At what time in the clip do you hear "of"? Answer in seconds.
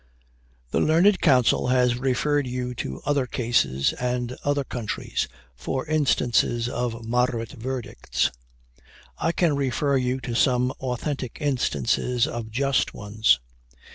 6.67-7.05, 12.25-12.49